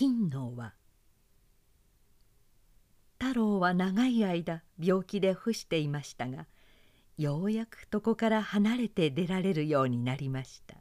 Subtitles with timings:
[0.00, 0.72] 金の輪。
[3.18, 6.46] 太郎は長い間病気で伏していましたが
[7.16, 10.76] ようやく床から離れて出られるようになりました。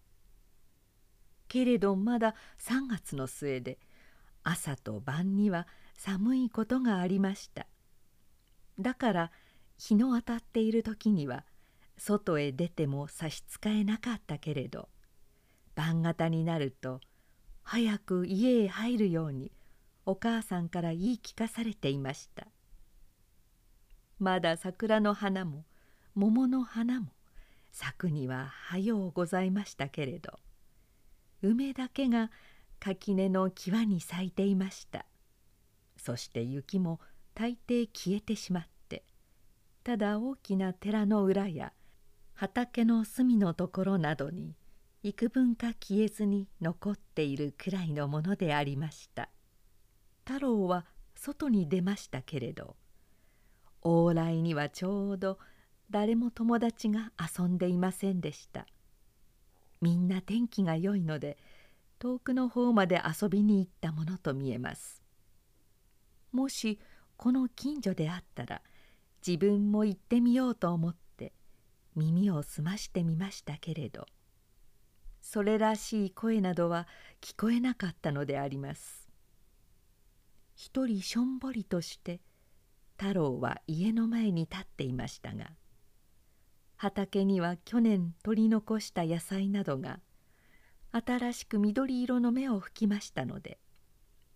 [1.48, 3.80] けれどまだ3月の末で
[4.44, 5.66] 朝と晩には
[5.96, 7.66] 寒いことがありました。
[8.78, 9.32] だから
[9.80, 11.44] 日の当たっている時には
[11.98, 14.90] 外へ出ても差し支えなかったけれど
[15.74, 17.02] 晩方になると
[17.70, 19.52] 早く家へ入るように
[20.06, 22.48] お母さんから言い聞かされていました。
[24.20, 25.66] まだ桜の花も
[26.16, 27.08] 桃の花も
[27.74, 30.40] 咲くには早うございましたけれど
[31.42, 32.32] 梅だけが
[32.80, 35.06] 垣根の際に咲いていました。
[35.98, 37.02] そして雪も
[37.36, 39.04] 大抵消えてしまって
[39.84, 41.74] ただ大きな寺の裏や
[42.34, 44.56] 畑の隅のところなどに
[45.08, 49.30] 幾分か消えずに残っているくらいのものでありました。
[50.26, 50.86] 太郎は
[51.16, 52.76] 外に出ましたけれど
[53.84, 55.40] 往来にはちょうど
[55.90, 58.68] 誰も友達が遊んでいませんでした。
[59.80, 61.38] みんな天気が良いので
[62.00, 65.02] 遠くの方まで遊びに行ったものと見えます。
[66.34, 66.82] もし
[67.16, 68.62] この近所であったら
[69.26, 71.32] 自分も行ってみようと思って
[71.96, 74.06] 耳を澄ましてみましたけれど
[75.30, 76.88] それらしい声などは
[77.20, 79.10] 聞こえなかったのであります。
[80.56, 82.22] 一人しょんぼりとして
[82.98, 85.52] 太郎は家の前に立っていましたが
[86.78, 90.00] 畑には去年取り残した野菜などが
[90.94, 93.60] 新しく緑色の芽を吹きましたので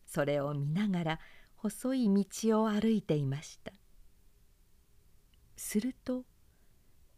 [0.06, 1.20] それを見ながら
[1.56, 3.72] 細い道を歩いていました。
[5.56, 6.26] すると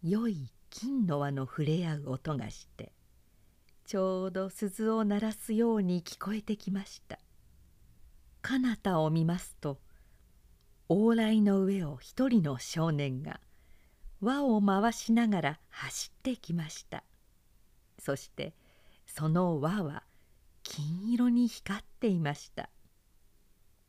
[0.04, 2.94] 良い金の輪の触れ合う音がして
[3.86, 7.20] ちょうど鈴を鳴らすように聞こえてきました。
[8.42, 9.80] 彼方を見ますと
[10.90, 13.40] 往来の上を一人の少年が
[14.22, 17.03] 輪を回しながら走ってきました。
[18.00, 18.53] そして
[19.06, 20.03] その輪は
[20.63, 22.69] 金色に光っていました。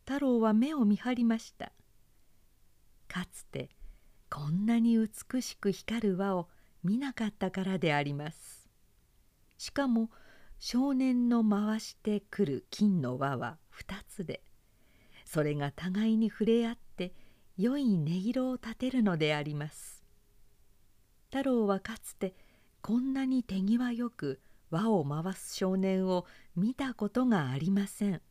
[0.07, 1.73] 太郎は目を見張りました。
[3.09, 3.71] かつて
[4.29, 6.49] こんなに美しく光る輪を
[6.83, 8.64] 見なかったからであります。
[9.59, 10.11] しかも
[10.59, 14.43] 少年の回してくる金の輪は2つで
[15.25, 17.13] それが互いに触れ合って
[17.57, 20.05] 良い音色を立てるのであります。
[21.31, 22.35] 太郎はかつて
[22.81, 26.27] こんなに手際よく輪を回す少年を
[26.57, 28.23] 見たことがありません。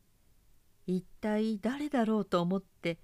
[0.87, 2.99] 一体誰だろうと思って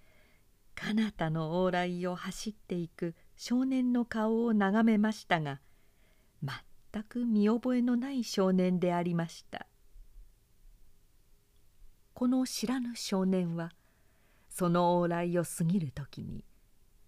[0.76, 5.60] 彼方の往来を走っていく少年の顔を眺めましたが
[6.92, 9.68] 全く見覚えのない少年でありました。
[12.14, 13.72] この知らぬ少年は
[14.50, 16.44] その往来を過ぎる時に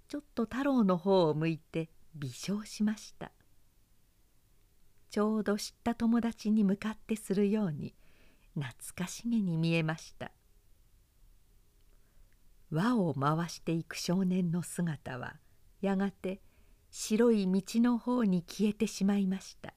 [0.07, 3.31] ちょっと太郎の方を向いて微笑しました。
[5.09, 7.93] ちょうど知った友達に向かってするように
[8.53, 10.31] 懐かしげに見えました。
[12.69, 15.35] 輪を回していく少年の姿は
[15.81, 16.39] やがて
[16.91, 19.73] 白い道の方に消えてしまいました。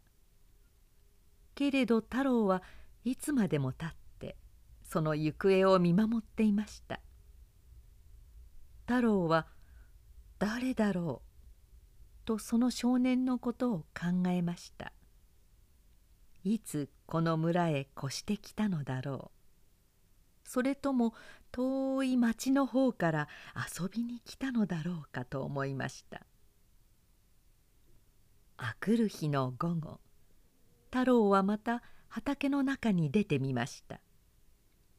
[1.55, 2.63] けれど太郎は
[3.05, 3.89] いつまでも立っ
[4.19, 4.37] て
[4.83, 7.01] その行方を見守っていました。
[8.87, 9.47] 太郎は
[10.39, 14.93] 「誰だろう?」とその少年のことを考えました。
[16.43, 20.49] いつこの村へ越してきたのだろう。
[20.49, 21.15] それとも
[21.53, 23.29] 遠い町の方から
[23.81, 26.27] 遊びに来たのだろうかと思いました。
[28.57, 30.01] あくる日の午後
[30.91, 34.01] 太郎はまた畑の中に出てみました。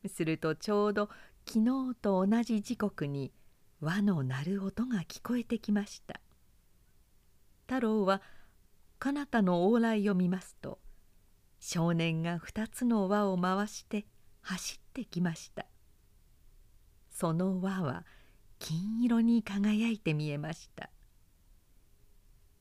[0.08, 1.10] するとちょうど
[1.48, 3.32] 昨日と同じ時刻に
[3.80, 6.20] 輪の鳴る音が聞こえてきました。
[7.68, 8.22] 太郎は
[9.00, 10.80] 彼方の往来を見ますと
[11.60, 14.06] 少年が2つの輪を回して
[14.42, 15.66] 走ってきました。
[17.10, 18.06] その輪は
[18.60, 20.90] 金色に輝いて見えました。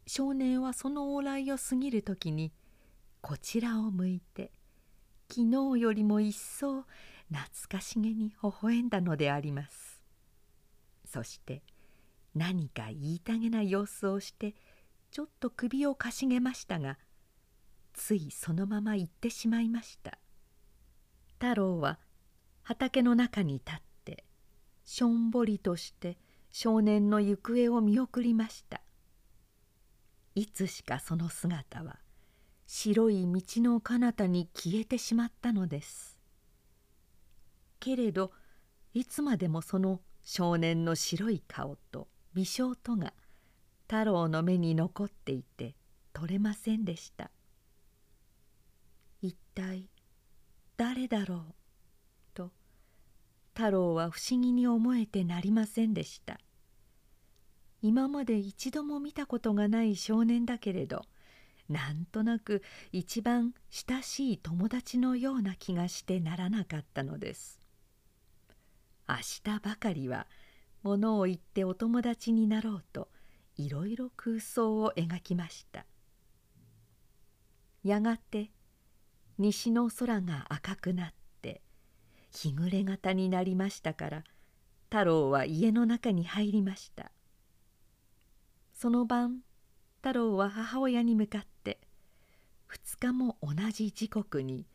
[0.07, 2.53] 少年はその往来を過ぎる時に
[3.21, 4.53] こちらを向いて
[5.31, 6.85] 昨日よりも一層
[7.33, 10.03] 懐かしげに微笑んだのであります。
[11.07, 11.63] そして
[12.35, 14.55] 何か言いたげな様子をして
[15.11, 16.99] ちょっと首をかしげましたが
[17.95, 20.19] ついそのまま行ってしまいました。
[21.39, 21.99] 太郎は
[22.63, 24.25] 畑の中に立って
[24.85, 26.19] しょんぼりとして
[26.53, 28.84] 少年の行方を見送りました。
[30.35, 31.99] いつしかその姿は
[32.67, 36.19] 白い道の彼方に消えてしまったのです。
[37.79, 38.33] けれど
[38.95, 43.13] いつまでもその少年の白い顔と微笑とが
[43.83, 45.77] 太郎の目に残っていて
[46.13, 47.31] 取れませんでした。
[49.21, 49.89] 一体
[50.77, 51.55] 誰だろう？
[52.35, 52.51] と
[53.55, 56.41] 太郎は不思議に思えてなりませんでした。
[57.87, 61.05] 今まで一度も見たことがない少年だけれど
[61.69, 67.61] なんとなく一番親しい友達のような気がしてならなかったのです。
[69.07, 70.27] 明日ばかりは
[70.83, 73.09] ものを言ってお友達になろうと
[73.59, 75.85] いろいろ空想を描きました。
[77.83, 78.51] やがて
[79.37, 81.61] 西の空が赤くなって
[82.31, 84.25] 日暮れ型になりましたから
[84.85, 87.11] 太郎は家の中に入りました。
[88.75, 89.39] その晩
[90.03, 91.79] 太郎は母親に向かって
[92.69, 94.67] 2日も同じ時刻に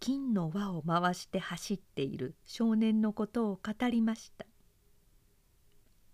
[0.00, 4.46] 金の輪を回して走っている少年のことを語りました。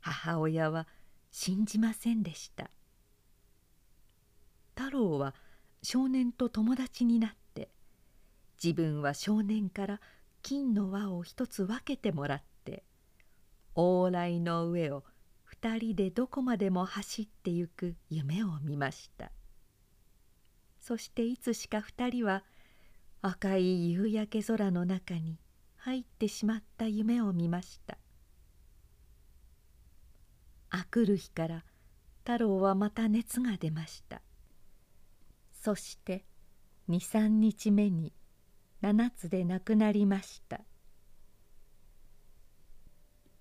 [0.01, 0.87] 母親は
[1.31, 2.71] 信じませんでした。
[4.77, 5.35] 太郎は
[5.83, 7.71] 少年と友達になって
[8.63, 10.01] 自分は少年から
[10.43, 12.85] 金の輪を一つ分けてもらって
[13.75, 15.05] 往来の上を
[15.61, 19.33] 二人でどこまでも走ってゆく夢を見ました。
[20.79, 22.45] そしていつしか二人は
[23.23, 25.37] 赤い夕焼け空の中に
[25.79, 27.99] 入ってしまった夢を見ました。
[30.71, 31.65] あくる日から
[32.19, 34.23] 太郎はまた熱が出ました。
[35.53, 36.25] そして
[36.89, 38.13] 23日目に
[38.81, 40.61] 7つで亡くなりました。